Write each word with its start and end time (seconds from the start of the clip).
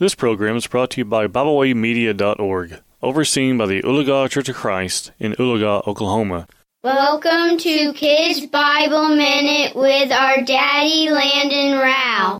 This 0.00 0.14
program 0.14 0.54
is 0.54 0.68
brought 0.68 0.90
to 0.90 1.00
you 1.00 1.04
by 1.04 1.26
BibleWayMedia.org, 1.26 2.82
overseen 3.02 3.58
by 3.58 3.66
the 3.66 3.82
Oologah 3.82 4.30
Church 4.30 4.48
of 4.48 4.54
Christ 4.54 5.10
in 5.18 5.32
Oologah, 5.32 5.88
Oklahoma. 5.88 6.46
Welcome 6.84 7.58
to 7.58 7.92
Kids 7.94 8.46
Bible 8.46 9.08
Minute 9.08 9.74
with 9.74 10.12
our 10.12 10.40
daddy 10.42 11.10
Landon 11.10 11.80
Rowell. 11.80 12.38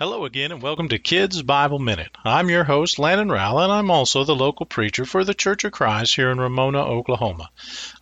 Hello 0.00 0.24
again, 0.24 0.50
and 0.50 0.62
welcome 0.62 0.88
to 0.88 0.98
Kids 0.98 1.42
Bible 1.42 1.78
Minute. 1.78 2.08
I'm 2.24 2.48
your 2.48 2.64
host, 2.64 2.98
Landon 2.98 3.28
Rowell, 3.28 3.60
and 3.60 3.70
I'm 3.70 3.90
also 3.90 4.24
the 4.24 4.34
local 4.34 4.64
preacher 4.64 5.04
for 5.04 5.24
the 5.24 5.34
Church 5.34 5.64
of 5.64 5.72
Christ 5.72 6.16
here 6.16 6.30
in 6.30 6.40
Ramona, 6.40 6.82
Oklahoma. 6.82 7.50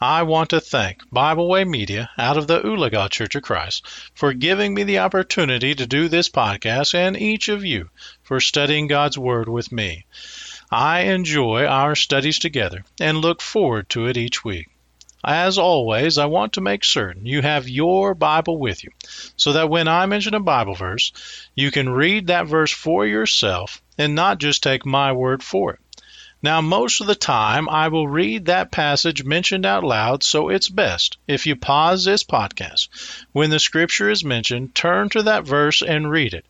I 0.01 0.23
want 0.23 0.51
to 0.51 0.61
thank 0.61 1.01
Bible 1.11 1.49
Way 1.49 1.65
Media 1.65 2.09
out 2.17 2.37
of 2.37 2.47
the 2.47 2.61
Oologah 2.61 3.11
Church 3.11 3.35
of 3.35 3.43
Christ 3.43 3.85
for 4.15 4.33
giving 4.33 4.75
me 4.75 4.85
the 4.85 5.01
opportunity 5.01 5.75
to 5.75 5.89
do 5.89 6.07
this 6.07 6.29
podcast 6.29 6.95
and 6.95 7.17
each 7.17 7.49
of 7.49 7.65
you 7.65 7.91
for 8.23 8.39
studying 8.39 8.87
God's 8.87 9.19
Word 9.19 9.49
with 9.49 9.73
me. 9.73 10.07
I 10.71 11.01
enjoy 11.01 11.65
our 11.65 11.97
studies 11.97 12.39
together 12.39 12.85
and 13.01 13.19
look 13.19 13.43
forward 13.43 13.89
to 13.89 14.07
it 14.07 14.17
each 14.17 14.45
week. 14.45 14.69
As 15.25 15.59
always, 15.59 16.17
I 16.17 16.27
want 16.27 16.53
to 16.53 16.61
make 16.61 16.85
certain 16.85 17.27
you 17.27 17.43
have 17.43 17.69
your 17.69 18.15
Bible 18.15 18.59
with 18.59 18.85
you 18.85 18.91
so 19.37 19.55
that 19.55 19.69
when 19.69 19.89
I 19.89 20.07
mention 20.07 20.35
a 20.35 20.41
Bible 20.41 20.75
verse, 20.75 21.13
you 21.57 21.71
can 21.71 21.89
read 21.89 22.29
that 22.29 22.47
verse 22.47 22.71
for 22.71 23.05
yourself 23.05 23.83
and 23.99 24.15
not 24.15 24.39
just 24.39 24.63
take 24.63 24.87
my 24.87 25.13
word 25.13 25.43
for 25.43 25.73
it. 25.73 25.81
Now, 26.41 26.61
most 26.61 27.01
of 27.01 27.09
the 27.09 27.17
time, 27.17 27.69
I 27.69 27.89
will 27.89 28.07
read 28.07 28.47
that 28.47 28.71
passage 28.71 29.25
mentioned 29.25 29.67
out 29.67 29.83
loud, 29.83 30.23
so 30.23 30.51
it's 30.51 30.69
best 30.69 31.19
if 31.27 31.47
you 31.47 31.57
pause 31.57 32.05
this 32.05 32.23
podcast. 32.23 32.89
When 33.33 33.51
the 33.51 33.59
scripture 33.59 34.09
is 34.09 34.23
mentioned, 34.23 34.77
turn 34.77 35.09
to 35.11 35.25
that 35.25 35.45
verse 35.45 35.83
and 35.83 36.09
read 36.09 36.35
it. 36.35 36.47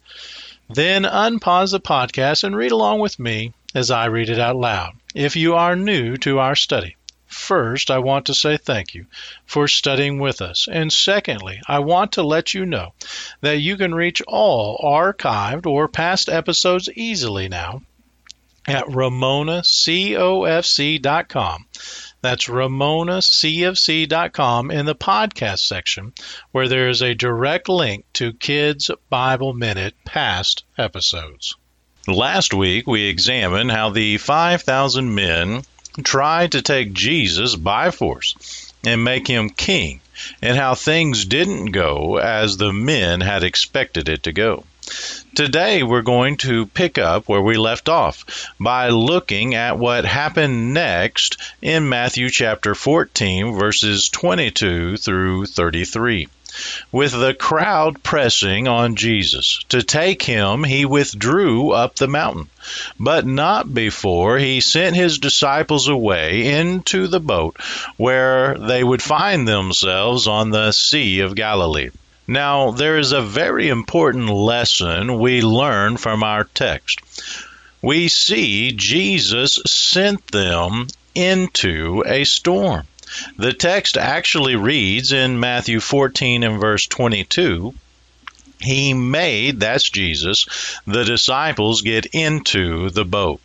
Then 0.68 1.04
unpause 1.04 1.70
the 1.70 1.80
podcast 1.80 2.44
and 2.44 2.54
read 2.54 2.72
along 2.72 3.00
with 3.00 3.18
me 3.18 3.54
as 3.74 3.90
I 3.90 4.06
read 4.06 4.28
it 4.28 4.38
out 4.38 4.56
loud. 4.56 4.92
If 5.14 5.36
you 5.36 5.54
are 5.54 5.74
new 5.74 6.18
to 6.18 6.38
our 6.38 6.54
study, 6.54 6.96
First, 7.28 7.90
I 7.90 7.98
want 7.98 8.26
to 8.26 8.34
say 8.34 8.56
thank 8.56 8.94
you 8.94 9.06
for 9.44 9.68
studying 9.68 10.18
with 10.18 10.40
us. 10.40 10.66
And 10.70 10.90
secondly, 10.92 11.60
I 11.68 11.80
want 11.80 12.12
to 12.12 12.22
let 12.22 12.54
you 12.54 12.64
know 12.64 12.94
that 13.42 13.58
you 13.58 13.76
can 13.76 13.94
reach 13.94 14.22
all 14.26 14.80
archived 14.82 15.66
or 15.66 15.88
past 15.88 16.30
episodes 16.30 16.88
easily 16.94 17.48
now 17.48 17.82
at 18.66 18.86
ramonacofc.com. 18.86 21.66
That's 22.20 22.46
ramonacofc.com 22.46 24.70
in 24.70 24.86
the 24.86 24.94
podcast 24.94 25.60
section, 25.60 26.12
where 26.50 26.68
there 26.68 26.88
is 26.88 27.02
a 27.02 27.14
direct 27.14 27.68
link 27.68 28.04
to 28.14 28.32
Kids 28.32 28.90
Bible 29.10 29.52
Minute 29.52 29.94
past 30.04 30.64
episodes. 30.76 31.54
Last 32.06 32.54
week, 32.54 32.86
we 32.86 33.02
examined 33.04 33.70
how 33.70 33.90
the 33.90 34.16
5,000 34.16 35.14
men 35.14 35.62
tried 36.02 36.52
to 36.52 36.62
take 36.62 36.92
Jesus 36.92 37.56
by 37.56 37.90
force 37.90 38.72
and 38.84 39.02
make 39.02 39.26
him 39.26 39.50
king, 39.50 40.00
and 40.40 40.56
how 40.56 40.74
things 40.74 41.24
didn't 41.24 41.72
go 41.72 42.16
as 42.18 42.56
the 42.56 42.72
men 42.72 43.20
had 43.20 43.42
expected 43.42 44.08
it 44.08 44.22
to 44.24 44.32
go. 44.32 44.64
Today, 45.34 45.82
we're 45.82 46.02
going 46.02 46.38
to 46.38 46.66
pick 46.66 46.96
up 46.96 47.28
where 47.28 47.42
we 47.42 47.56
left 47.56 47.88
off 47.88 48.48
by 48.58 48.88
looking 48.88 49.54
at 49.54 49.78
what 49.78 50.06
happened 50.06 50.72
next 50.72 51.36
in 51.60 51.88
Matthew 51.88 52.30
chapter 52.30 52.74
14, 52.74 53.54
verses 53.54 54.08
22 54.08 54.96
through 54.96 55.46
33. 55.46 56.28
With 56.90 57.12
the 57.12 57.34
crowd 57.34 58.02
pressing 58.02 58.66
on 58.66 58.96
Jesus 58.96 59.60
to 59.68 59.82
take 59.82 60.22
him, 60.22 60.64
he 60.64 60.84
withdrew 60.84 61.70
up 61.70 61.96
the 61.96 62.08
mountain, 62.08 62.48
but 62.98 63.26
not 63.26 63.72
before 63.72 64.38
he 64.38 64.60
sent 64.60 64.96
his 64.96 65.18
disciples 65.18 65.88
away 65.88 66.58
into 66.58 67.06
the 67.06 67.20
boat 67.20 67.56
where 67.96 68.56
they 68.58 68.82
would 68.82 69.02
find 69.02 69.46
themselves 69.46 70.26
on 70.26 70.50
the 70.50 70.72
Sea 70.72 71.20
of 71.20 71.34
Galilee. 71.34 71.90
Now, 72.26 72.72
there 72.72 72.98
is 72.98 73.12
a 73.12 73.22
very 73.22 73.68
important 73.68 74.28
lesson 74.28 75.18
we 75.18 75.40
learn 75.40 75.96
from 75.96 76.22
our 76.22 76.44
text. 76.44 77.00
We 77.80 78.08
see 78.08 78.72
Jesus 78.72 79.58
sent 79.66 80.26
them 80.26 80.88
into 81.14 82.04
a 82.06 82.24
storm. 82.24 82.86
The 83.36 83.52
text 83.52 83.96
actually 83.96 84.56
reads 84.56 85.12
in 85.12 85.40
Matthew 85.40 85.80
14 85.80 86.42
and 86.42 86.60
verse 86.60 86.86
22 86.86 87.74
He 88.60 88.94
made, 88.94 89.60
that's 89.60 89.88
Jesus, 89.88 90.46
the 90.86 91.04
disciples 91.04 91.82
get 91.82 92.06
into 92.06 92.90
the 92.90 93.04
boat. 93.04 93.40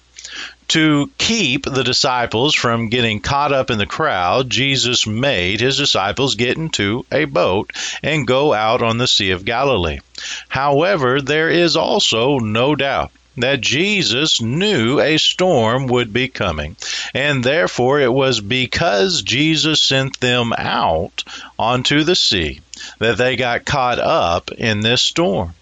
To 0.70 1.12
keep 1.18 1.66
the 1.66 1.84
disciples 1.84 2.56
from 2.56 2.90
getting 2.90 3.20
caught 3.20 3.54
up 3.54 3.70
in 3.70 3.78
the 3.78 3.86
crowd, 3.86 4.50
Jesus 4.50 5.06
made 5.06 5.62
his 5.62 5.78
disciples 5.78 6.36
get 6.36 6.58
into 6.58 7.06
a 7.12 7.26
boat 7.26 7.72
and 8.02 8.26
go 8.26 8.54
out 8.54 8.82
on 8.82 8.98
the 8.98 9.08
Sea 9.08 9.32
of 9.32 9.46
Galilee. 9.46 10.00
However, 10.48 11.22
there 11.22 11.50
is 11.50 11.76
also 11.76 12.40
no 12.40 12.76
doubt 12.76 13.12
that 13.38 13.62
Jesus 13.62 14.42
knew 14.42 15.00
a 15.00 15.18
storm 15.18 15.88
would 15.88 16.14
be 16.14 16.28
coming, 16.28 16.76
and 17.14 17.44
therefore 17.44 18.00
it 18.00 18.14
was 18.14 18.40
because 18.40 19.22
Jesus 19.24 19.84
sent 19.84 20.20
them 20.20 20.54
out 20.58 21.24
onto 21.58 22.04
the 22.04 22.16
sea 22.16 22.62
that 23.00 23.18
they 23.18 23.36
got 23.36 23.66
caught 23.66 24.00
up 24.00 24.52
in 24.52 24.82
this 24.82 25.02
storm. 25.02 25.54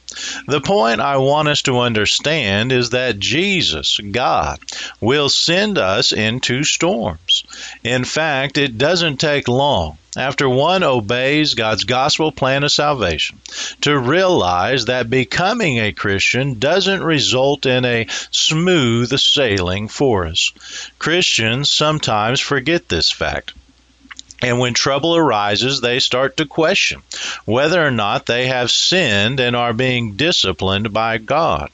The 0.46 0.60
point 0.60 1.00
I 1.00 1.18
want 1.18 1.48
us 1.48 1.62
to 1.64 1.80
understand 1.80 2.74
is 2.74 2.90
that 2.90 3.20
Jesus, 3.20 3.98
God, 3.98 4.60
will 5.00 5.30
send 5.30 5.78
us 5.78 6.12
into 6.12 6.66
storms. 6.66 7.46
In 7.84 8.04
fact, 8.04 8.58
it 8.58 8.78
doesn't 8.78 9.18
take 9.18 9.48
long 9.48 9.98
after 10.18 10.50
one 10.50 10.84
obeys 10.84 11.54
God's 11.54 11.86
gospel 11.86 12.32
plan 12.32 12.64
of 12.64 12.72
salvation 12.72 13.40
to 13.82 13.98
realize 13.98 14.86
that 14.86 15.10
becoming 15.10 15.80
a 15.80 15.94
Christian 15.94 16.60
doesn't 16.60 17.04
result 17.04 17.66
in 17.66 17.86
a 17.86 18.08
smooth 18.32 19.18
sailing 19.18 19.88
for 19.88 20.28
us. 20.28 20.52
Christians 21.00 21.72
sometimes 21.72 22.40
forget 22.40 22.90
this 22.90 23.10
fact. 23.10 23.54
And 24.42 24.58
when 24.58 24.74
trouble 24.74 25.16
arises, 25.16 25.82
they 25.82 26.00
start 26.00 26.38
to 26.38 26.48
question 26.48 27.04
whether 27.46 27.86
or 27.86 27.92
not 27.92 28.26
they 28.26 28.48
have 28.48 28.72
sinned 28.72 29.40
and 29.40 29.56
are 29.56 29.74
being 29.74 30.14
disciplined 30.14 30.92
by 30.92 31.20
God. 31.20 31.70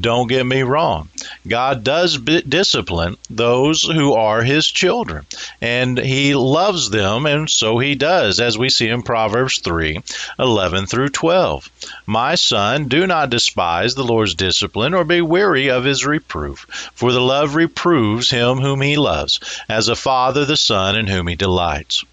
Don't 0.00 0.26
get 0.26 0.44
me 0.44 0.62
wrong. 0.62 1.08
God 1.46 1.84
does 1.84 2.18
discipline 2.18 3.16
those 3.28 3.82
who 3.82 4.14
are 4.14 4.42
His 4.42 4.66
children, 4.66 5.26
and 5.60 5.98
He 5.98 6.34
loves 6.34 6.90
them, 6.90 7.26
and 7.26 7.48
so 7.48 7.78
He 7.78 7.94
does, 7.94 8.40
as 8.40 8.56
we 8.56 8.70
see 8.70 8.88
in 8.88 9.02
Proverbs 9.02 9.58
3 9.58 10.00
11 10.38 10.86
through 10.86 11.10
12. 11.10 11.70
My 12.06 12.34
son, 12.34 12.88
do 12.88 13.06
not 13.06 13.30
despise 13.30 13.94
the 13.94 14.04
Lord's 14.04 14.34
discipline 14.34 14.94
or 14.94 15.04
be 15.04 15.20
weary 15.20 15.70
of 15.70 15.84
His 15.84 16.06
reproof, 16.06 16.90
for 16.94 17.12
the 17.12 17.20
love 17.20 17.54
reproves 17.54 18.30
him 18.30 18.58
whom 18.58 18.80
He 18.80 18.96
loves, 18.96 19.40
as 19.68 19.88
a 19.88 19.96
father 19.96 20.44
the 20.44 20.56
son 20.56 20.96
in 20.96 21.06
whom 21.06 21.26
He 21.26 21.36
delights. 21.36 22.04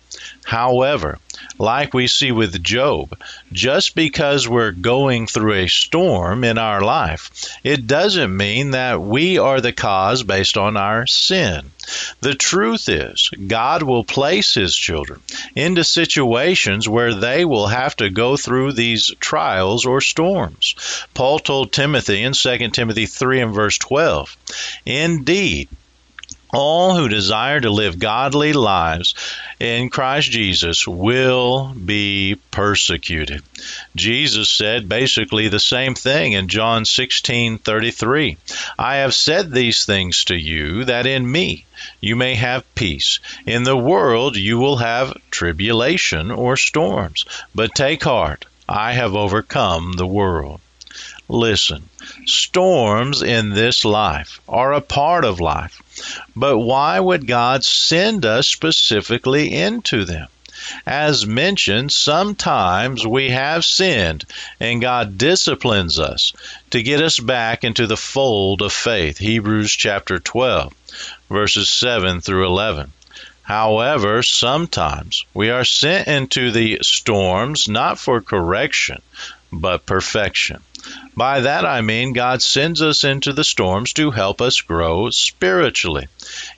However, 0.46 1.20
like 1.60 1.94
we 1.94 2.08
see 2.08 2.32
with 2.32 2.64
Job, 2.64 3.20
just 3.52 3.96
because 3.96 4.48
we're 4.48 4.72
going 4.72 5.28
through 5.28 5.54
a 5.54 5.68
storm 5.68 6.44
in 6.44 6.58
our 6.58 6.82
life, 6.82 7.30
it 7.64 7.86
doesn't 7.88 8.36
mean 8.36 8.72
that 8.72 9.02
we 9.02 9.38
are 9.38 9.60
the 9.60 9.74
cause 9.74 10.24
based 10.24 10.58
on 10.58 10.78
our 10.78 11.06
sin. 11.06 11.72
The 12.22 12.36
truth 12.36 12.90
is, 12.90 13.30
God 13.48 13.84
will 13.84 14.04
place 14.04 14.54
His 14.54 14.76
children 14.76 15.22
into 15.56 15.84
situations 15.84 16.88
where 16.88 17.14
they 17.14 17.46
will 17.46 17.68
have 17.68 17.96
to 17.98 18.10
go 18.10 18.38
through 18.38 18.74
these 18.74 19.14
trials 19.20 19.86
or 19.86 20.02
storms. 20.02 20.76
Paul 21.14 21.40
told 21.40 21.72
Timothy 21.72 22.24
in 22.24 22.34
2 22.34 22.70
Timothy 22.70 23.06
3 23.06 23.42
and 23.42 23.54
verse 23.54 23.78
12, 23.78 24.38
Indeed, 24.86 25.70
all 26.54 26.96
who 26.96 27.10
desire 27.10 27.60
to 27.60 27.70
live 27.70 28.00
godly 28.00 28.54
lives 28.54 29.14
in 29.60 29.90
Christ 29.90 30.32
Jesus 30.32 30.88
will 30.88 31.74
be 31.74 32.36
persecuted. 32.52 33.44
Jesus 33.96 34.50
said 34.50 34.88
basically 34.88 35.50
the 35.50 35.60
same 35.60 35.96
thing 35.96 36.34
in 36.34 36.48
John 36.48 36.86
16:33. 36.86 38.38
I 38.80 38.98
have 38.98 39.14
said 39.14 39.52
these 39.52 39.84
things 39.86 40.24
to 40.26 40.36
you 40.36 40.86
that 40.86 41.06
in 41.06 41.30
me 41.30 41.66
you 42.00 42.16
may 42.16 42.36
have 42.36 42.76
peace. 42.76 43.20
In 43.46 43.64
the 43.64 43.78
world 43.78 44.38
you 44.38 44.58
will 44.58 44.78
have 44.78 45.18
tribulation 45.32 46.32
or 46.32 46.56
storms, 46.56 47.26
but 47.54 47.76
take 47.76 48.04
heart, 48.04 48.46
I 48.70 48.94
have 48.94 49.16
overcome 49.16 49.94
the 49.94 50.08
world. 50.08 50.62
Listen, 51.30 51.90
storms 52.26 53.22
in 53.22 53.50
this 53.50 53.84
life 53.84 54.40
are 54.48 54.72
a 54.72 54.82
part 54.82 55.26
of 55.26 55.42
life, 55.42 55.82
but 56.36 56.58
why 56.58 57.00
would 57.00 57.28
God 57.28 57.66
send 57.66 58.26
us 58.26 58.48
specifically 58.48 59.54
into 59.54 60.06
them? 60.06 60.28
As 60.86 61.26
mentioned, 61.26 61.92
sometimes 61.92 63.06
we 63.06 63.30
have 63.32 63.66
sinned 63.66 64.26
and 64.60 64.82
God 64.82 65.18
disciplines 65.18 66.00
us 66.00 66.34
to 66.72 66.82
get 66.82 67.02
us 67.02 67.20
back 67.20 67.64
into 67.64 67.88
the 67.88 67.98
fold 67.98 68.62
of 68.62 68.72
faith. 68.72 69.18
Hebrews 69.18 69.72
chapter 69.72 70.20
12, 70.20 70.74
verses 71.30 71.70
7 71.70 72.22
through 72.22 72.46
11. 72.48 72.92
However, 73.44 74.24
sometimes 74.24 75.26
we 75.34 75.50
are 75.50 75.64
sent 75.64 76.08
into 76.08 76.52
the 76.52 76.80
storms 76.82 77.68
not 77.68 78.00
for 78.00 78.22
correction, 78.22 79.02
but 79.52 79.86
perfection. 79.86 80.62
By 81.16 81.42
that 81.42 81.66
I 81.66 81.82
mean 81.82 82.14
God 82.14 82.42
sends 82.42 82.82
us 82.82 83.04
into 83.04 83.34
the 83.34 83.44
storms 83.44 83.94
to 83.94 84.12
help 84.12 84.42
us 84.42 84.62
grow 84.62 85.10
spiritually. 85.10 86.08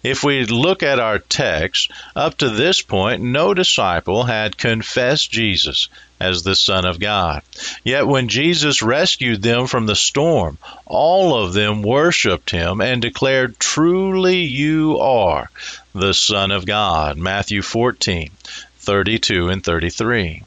If 0.04 0.24
we 0.24 0.46
look 0.46 0.84
at 0.84 1.00
our 1.00 1.20
text, 1.20 1.92
up 2.16 2.38
to 2.40 2.50
this 2.50 2.82
point, 2.82 3.22
no 3.22 3.54
disciple 3.54 4.26
had 4.26 4.58
confessed 4.58 5.32
Jesus 5.32 5.88
as 6.20 6.44
the 6.44 6.56
Son 6.56 6.86
of 6.86 7.00
God. 7.00 7.42
Yet 7.84 8.08
when 8.08 8.28
Jesus 8.28 8.82
rescued 8.82 9.42
them 9.42 9.68
from 9.68 9.86
the 9.86 9.96
storm, 9.96 10.58
all 10.86 11.42
of 11.42 11.54
them 11.54 11.82
worshiped 11.82 12.50
him 12.50 12.82
and 12.82 13.02
declared, 13.02 13.58
Truly 13.60 14.42
you 14.42 15.00
are 15.00 15.50
the 15.94 16.14
Son 16.14 16.52
of 16.52 16.66
God. 16.66 17.18
Matthew 17.18 17.62
14, 17.62 18.32
32 18.80 19.50
and 19.50 19.64
33. 19.64 20.44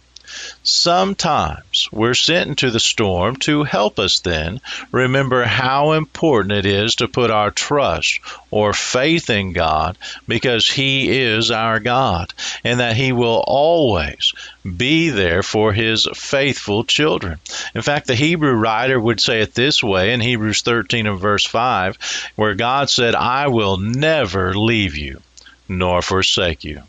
Sometimes 0.63 1.89
we're 1.93 2.15
sent 2.15 2.49
into 2.49 2.71
the 2.71 2.81
storm 2.81 3.37
to 3.37 3.65
help 3.65 3.99
us 3.99 4.21
then 4.21 4.61
remember 4.91 5.45
how 5.45 5.93
important 5.93 6.53
it 6.53 6.67
is 6.67 6.97
to 6.97 7.09
put 7.09 7.31
our 7.31 7.51
trust 7.51 8.21
or 8.51 8.73
faith 8.73 9.31
in 9.31 9.53
God 9.53 9.99
because 10.29 10.69
He 10.69 11.11
is 11.21 11.51
our 11.51 11.81
God 11.81 12.33
and 12.65 12.81
that 12.81 12.97
He 12.97 13.13
will 13.13 13.43
always 13.47 14.33
be 14.65 15.11
there 15.11 15.43
for 15.43 15.73
His 15.73 16.09
faithful 16.15 16.85
children. 16.85 17.39
In 17.75 17.83
fact, 17.83 18.07
the 18.07 18.15
Hebrew 18.15 18.53
writer 18.53 18.99
would 18.99 19.21
say 19.21 19.41
it 19.41 19.55
this 19.55 19.83
way 19.83 20.13
in 20.13 20.21
Hebrews 20.21 20.63
13 20.63 21.07
and 21.07 21.21
verse 21.21 21.45
5, 21.45 22.31
where 22.37 22.55
God 22.55 22.89
said, 22.89 23.15
I 23.15 23.49
will 23.49 23.77
never 23.77 24.55
leave 24.55 24.97
you 24.97 25.21
nor 25.69 26.03
forsake 26.03 26.65
you. 26.65 26.83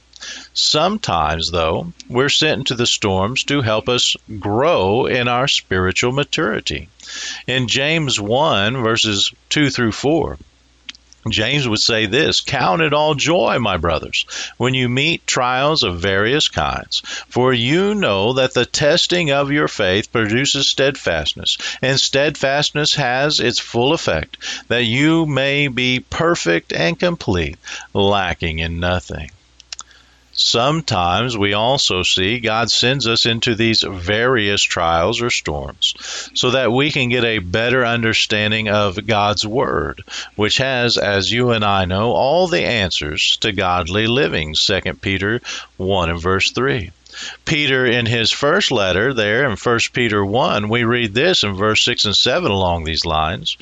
Sometimes, 0.53 1.51
though, 1.51 1.93
we're 2.07 2.29
sent 2.29 2.59
into 2.59 2.75
the 2.75 2.85
storms 2.85 3.43
to 3.45 3.61
help 3.61 3.89
us 3.89 4.15
grow 4.39 5.05
in 5.05 5.27
our 5.27 5.47
spiritual 5.47 6.11
maturity. 6.11 6.89
In 7.47 7.67
James 7.67 8.19
1, 8.19 8.81
verses 8.81 9.31
2 9.49 9.69
through 9.69 9.91
4, 9.91 10.37
James 11.29 11.67
would 11.67 11.79
say 11.79 12.05
this 12.05 12.41
Count 12.41 12.81
it 12.81 12.93
all 12.93 13.15
joy, 13.15 13.57
my 13.57 13.77
brothers, 13.77 14.25
when 14.57 14.73
you 14.73 14.89
meet 14.89 15.25
trials 15.25 15.83
of 15.83 15.99
various 15.99 16.49
kinds, 16.49 17.01
for 17.29 17.53
you 17.53 17.95
know 17.95 18.33
that 18.33 18.53
the 18.53 18.65
testing 18.65 19.31
of 19.31 19.51
your 19.51 19.69
faith 19.69 20.11
produces 20.11 20.69
steadfastness, 20.69 21.57
and 21.81 21.97
steadfastness 21.99 22.95
has 22.95 23.39
its 23.39 23.59
full 23.59 23.93
effect, 23.93 24.37
that 24.67 24.83
you 24.83 25.25
may 25.25 25.69
be 25.69 26.01
perfect 26.01 26.73
and 26.73 26.99
complete, 26.99 27.57
lacking 27.93 28.59
in 28.59 28.81
nothing. 28.81 29.31
Sometimes 30.35 31.37
we 31.37 31.53
also 31.53 32.01
see 32.01 32.39
God 32.39 32.71
sends 32.71 33.07
us 33.07 33.25
into 33.25 33.53
these 33.53 33.83
various 33.83 34.63
trials 34.63 35.21
or 35.21 35.29
storms 35.29 35.93
so 36.33 36.51
that 36.51 36.71
we 36.71 36.91
can 36.91 37.09
get 37.09 37.23
a 37.23 37.37
better 37.37 37.85
understanding 37.85 38.67
of 38.67 39.05
God's 39.05 39.45
Word, 39.45 40.03
which 40.35 40.57
has, 40.57 40.97
as 40.97 41.31
you 41.31 41.51
and 41.51 41.63
I 41.63 41.85
know, 41.85 42.11
all 42.13 42.47
the 42.47 42.65
answers 42.65 43.37
to 43.41 43.51
godly 43.51 44.07
living. 44.07 44.55
2 44.55 44.81
Peter 45.01 45.39
1 45.77 46.09
and 46.09 46.21
verse 46.21 46.51
3. 46.51 46.91
Peter, 47.45 47.85
in 47.85 48.05
his 48.05 48.31
first 48.31 48.71
letter, 48.71 49.13
there 49.13 49.45
in 49.49 49.55
1 49.55 49.79
Peter 49.93 50.25
1, 50.25 50.69
we 50.69 50.83
read 50.83 51.13
this 51.13 51.43
in 51.43 51.53
verse 51.53 51.83
6 51.85 52.05
and 52.05 52.15
7 52.15 52.51
along 52.51 52.83
these 52.83 53.05
lines 53.05 53.57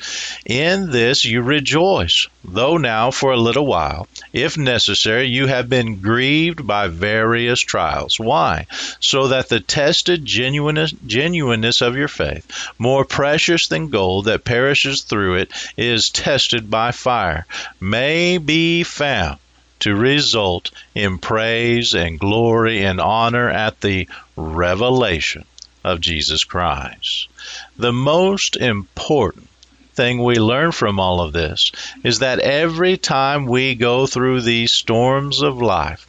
In 0.46 0.90
this 0.90 1.24
you 1.24 1.42
rejoice, 1.42 2.26
though 2.44 2.76
now 2.76 3.10
for 3.10 3.32
a 3.32 3.36
little 3.36 3.66
while, 3.66 4.08
if 4.32 4.56
necessary, 4.56 5.26
you 5.26 5.46
have 5.46 5.68
been 5.68 6.00
grieved 6.00 6.66
by 6.66 6.88
various 6.88 7.60
trials. 7.60 8.18
Why? 8.18 8.66
So 9.00 9.28
that 9.28 9.48
the 9.48 9.60
tested 9.60 10.24
genuineness, 10.24 10.92
genuineness 11.06 11.80
of 11.80 11.96
your 11.96 12.08
faith, 12.08 12.46
more 12.78 13.04
precious 13.04 13.68
than 13.68 13.88
gold 13.88 14.24
that 14.26 14.44
perishes 14.44 15.02
through 15.02 15.36
it, 15.36 15.50
is 15.76 16.10
tested 16.10 16.70
by 16.70 16.92
fire, 16.92 17.46
may 17.80 18.38
be 18.38 18.82
found 18.82 19.38
to 19.82 19.94
result 19.94 20.70
in 20.94 21.18
praise 21.18 21.94
and 21.94 22.18
glory 22.18 22.84
and 22.84 23.00
honor 23.00 23.48
at 23.48 23.80
the 23.80 24.08
revelation 24.36 25.44
of 25.84 26.00
Jesus 26.00 26.44
Christ. 26.44 27.28
The 27.76 27.92
most 27.92 28.56
important 28.56 29.48
thing 29.94 30.22
we 30.22 30.36
learn 30.36 30.72
from 30.72 30.98
all 30.98 31.20
of 31.20 31.32
this 31.32 31.72
is 32.02 32.20
that 32.20 32.38
every 32.38 32.96
time 32.96 33.46
we 33.46 33.74
go 33.74 34.06
through 34.06 34.40
these 34.40 34.72
storms 34.72 35.42
of 35.42 35.60
life, 35.60 36.08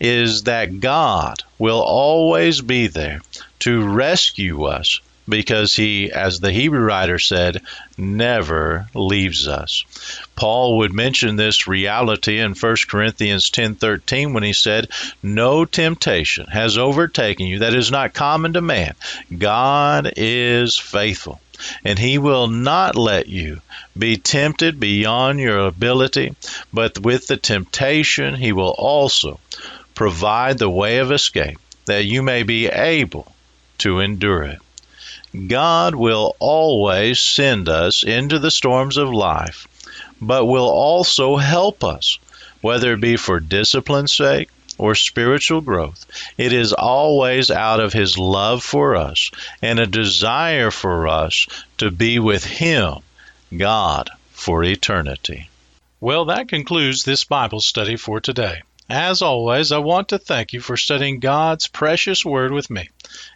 is 0.00 0.42
that 0.44 0.80
God 0.80 1.44
will 1.60 1.80
always 1.80 2.60
be 2.60 2.88
there 2.88 3.20
to 3.60 3.88
rescue 3.88 4.64
us 4.64 5.00
because 5.32 5.74
he, 5.74 6.12
as 6.12 6.40
the 6.40 6.52
Hebrew 6.52 6.84
writer 6.84 7.18
said, 7.18 7.62
never 7.96 8.86
leaves 8.94 9.48
us. 9.48 9.82
Paul 10.36 10.76
would 10.76 10.92
mention 10.92 11.36
this 11.36 11.66
reality 11.66 12.38
in 12.38 12.54
1 12.54 12.76
Corinthians 12.86 13.48
10:13 13.48 14.34
when 14.34 14.42
he 14.42 14.52
said, 14.52 14.88
"No 15.22 15.64
temptation 15.64 16.48
has 16.48 16.76
overtaken 16.76 17.46
you 17.46 17.60
that 17.60 17.74
is 17.74 17.90
not 17.90 18.12
common 18.12 18.52
to 18.52 18.60
man. 18.60 18.94
God 19.36 20.12
is 20.16 20.76
faithful." 20.76 21.40
and 21.84 21.98
he 21.98 22.18
will 22.18 22.48
not 22.48 22.96
let 22.96 23.28
you 23.28 23.60
be 23.96 24.16
tempted 24.16 24.80
beyond 24.80 25.38
your 25.38 25.60
ability, 25.60 26.34
but 26.72 26.98
with 26.98 27.28
the 27.28 27.36
temptation 27.36 28.34
he 28.34 28.52
will 28.52 28.74
also 28.76 29.38
provide 29.94 30.58
the 30.58 30.68
way 30.68 30.98
of 30.98 31.12
escape 31.12 31.58
that 31.86 32.04
you 32.04 32.20
may 32.20 32.42
be 32.42 32.66
able 32.66 33.32
to 33.78 34.00
endure 34.00 34.42
it. 34.42 34.58
God 35.34 35.94
will 35.94 36.36
always 36.38 37.18
send 37.18 37.68
us 37.68 38.02
into 38.02 38.38
the 38.38 38.50
storms 38.50 38.98
of 38.98 39.08
life, 39.08 39.66
but 40.20 40.44
will 40.44 40.68
also 40.68 41.36
help 41.36 41.82
us, 41.82 42.18
whether 42.60 42.92
it 42.92 43.00
be 43.00 43.16
for 43.16 43.40
discipline's 43.40 44.14
sake 44.14 44.50
or 44.76 44.94
spiritual 44.94 45.60
growth. 45.60 46.04
It 46.36 46.52
is 46.52 46.72
always 46.72 47.50
out 47.50 47.80
of 47.80 47.92
His 47.92 48.18
love 48.18 48.62
for 48.62 48.96
us 48.96 49.30
and 49.62 49.78
a 49.80 49.86
desire 49.86 50.70
for 50.70 51.08
us 51.08 51.46
to 51.78 51.90
be 51.90 52.18
with 52.18 52.44
Him, 52.44 52.98
God, 53.56 54.10
for 54.32 54.62
eternity. 54.62 55.48
Well, 56.00 56.26
that 56.26 56.48
concludes 56.48 57.04
this 57.04 57.24
Bible 57.24 57.60
study 57.60 57.96
for 57.96 58.20
today. 58.20 58.62
As 58.94 59.22
always, 59.22 59.72
I 59.72 59.78
want 59.78 60.10
to 60.10 60.18
thank 60.18 60.52
you 60.52 60.60
for 60.60 60.76
studying 60.76 61.18
God's 61.18 61.66
precious 61.66 62.26
Word 62.26 62.52
with 62.52 62.68
me. 62.68 62.90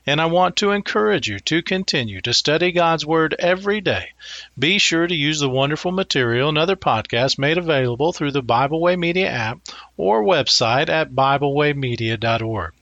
And 0.05 0.21
I 0.21 0.27
want 0.27 0.57
to 0.57 0.73
encourage 0.73 1.29
you 1.29 1.39
to 1.39 1.63
continue 1.63 2.21
to 2.21 2.35
study 2.35 2.73
God's 2.73 3.07
Word 3.07 3.35
every 3.39 3.81
day. 3.81 4.11
Be 4.59 4.77
sure 4.77 5.07
to 5.07 5.15
use 5.15 5.41
the 5.41 5.49
wonderful 5.49 5.93
material 5.93 6.51
and 6.51 6.59
other 6.59 6.77
podcasts 6.77 7.39
made 7.39 7.57
available 7.57 8.13
through 8.13 8.33
the 8.33 8.43
Bible 8.43 8.83
Way 8.83 8.97
Media 8.97 9.31
app 9.31 9.61
or 9.97 10.23
website 10.23 10.91
at 10.91 11.13
BibleWayMedia.org. 11.13 12.75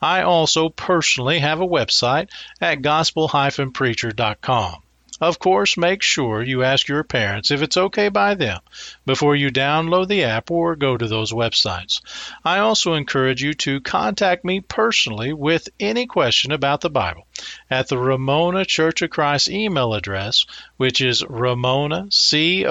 I 0.00 0.22
also 0.22 0.68
personally 0.68 1.40
have 1.40 1.60
a 1.60 1.66
website 1.66 2.28
at 2.60 2.80
gospel-preacher.com. 2.80 4.82
Of 5.20 5.38
course, 5.38 5.76
make 5.76 6.02
sure 6.02 6.42
you 6.42 6.62
ask 6.62 6.88
your 6.88 7.04
parents 7.04 7.50
if 7.50 7.60
it's 7.60 7.76
okay 7.76 8.08
by 8.08 8.34
them 8.34 8.60
before 9.04 9.36
you 9.36 9.50
download 9.50 10.08
the 10.08 10.24
app 10.24 10.50
or 10.50 10.76
go 10.76 10.96
to 10.96 11.06
those 11.06 11.30
websites. 11.32 12.00
I 12.42 12.60
also 12.60 12.94
encourage 12.94 13.42
you 13.42 13.52
to 13.54 13.82
contact 13.82 14.44
me 14.44 14.60
personally 14.60 15.34
with 15.34 15.68
any 15.78 16.06
question 16.06 16.52
about 16.52 16.80
the 16.80 16.88
Bible 16.88 17.26
at 17.70 17.88
the 17.88 17.98
Ramona 17.98 18.64
Church 18.64 19.02
of 19.02 19.10
Christ 19.10 19.50
email 19.50 19.92
address, 19.94 20.46
which 20.78 21.00
is 21.00 21.22
ramonacofc 21.22 22.64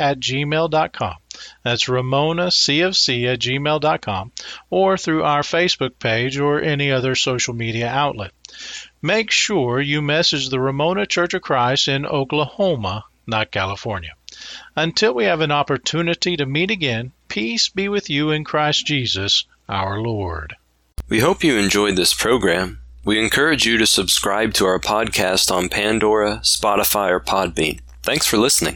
at 0.00 0.18
gmail.com. 0.18 1.14
That's 1.62 1.84
ramonacofc 1.84 3.26
at 3.26 3.38
gmail.com 3.40 4.32
or 4.70 4.96
through 4.96 5.22
our 5.22 5.42
Facebook 5.42 5.98
page 5.98 6.38
or 6.38 6.62
any 6.62 6.90
other 6.90 7.14
social 7.14 7.52
media 7.54 7.88
outlet 7.88 8.32
make 9.02 9.30
sure 9.30 9.80
you 9.80 10.02
message 10.02 10.48
the 10.48 10.60
Ramona 10.60 11.06
Church 11.06 11.34
of 11.34 11.42
Christ 11.42 11.88
in 11.88 12.06
Oklahoma, 12.06 13.04
not 13.26 13.50
California. 13.50 14.14
Until 14.74 15.14
we 15.14 15.24
have 15.24 15.40
an 15.40 15.52
opportunity 15.52 16.36
to 16.36 16.46
meet 16.46 16.70
again, 16.70 17.12
peace 17.28 17.68
be 17.68 17.88
with 17.88 18.10
you 18.10 18.30
in 18.30 18.44
Christ 18.44 18.86
Jesus, 18.86 19.44
our 19.68 20.00
Lord. 20.00 20.56
We 21.08 21.20
hope 21.20 21.44
you 21.44 21.56
enjoyed 21.56 21.96
this 21.96 22.12
program. 22.12 22.80
We 23.04 23.22
encourage 23.22 23.64
you 23.64 23.78
to 23.78 23.86
subscribe 23.86 24.52
to 24.54 24.66
our 24.66 24.80
podcast 24.80 25.54
on 25.54 25.68
Pandora, 25.68 26.40
Spotify, 26.42 27.10
or 27.10 27.20
Podbean. 27.20 27.78
Thanks 28.02 28.26
for 28.26 28.36
listening. 28.36 28.74